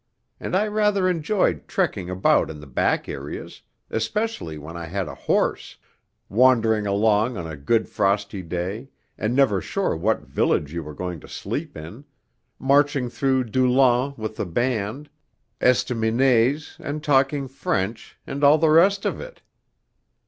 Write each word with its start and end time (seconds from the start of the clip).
And 0.39 0.55
I 0.55 0.65
rather 0.65 1.07
enjoyed 1.07 1.67
"trekking" 1.67 2.09
about 2.09 2.49
in 2.49 2.59
the 2.59 2.65
back 2.65 3.07
areas... 3.07 3.61
especially 3.91 4.57
when 4.57 4.75
I 4.75 4.85
had 4.85 5.07
a 5.07 5.13
horse... 5.13 5.77
wandering 6.27 6.87
along 6.87 7.37
on 7.37 7.45
a 7.45 7.55
good 7.55 7.87
frosty 7.87 8.41
day, 8.41 8.89
and 9.15 9.35
never 9.35 9.61
sure 9.61 9.95
what 9.95 10.21
village 10.25 10.73
you 10.73 10.81
were 10.81 10.95
going 10.95 11.19
to 11.19 11.27
sleep 11.27 11.77
in... 11.77 12.03
marching 12.57 13.11
through 13.11 13.43
Doullens 13.43 14.17
with 14.17 14.37
the 14.37 14.45
band... 14.47 15.11
estaminets, 15.61 16.77
and 16.79 17.03
talking 17.03 17.47
French, 17.47 18.17
and 18.25 18.43
all 18.43 18.57
the 18.57 18.71
rest 18.71 19.05
of 19.05 19.21
it.... 19.21 19.43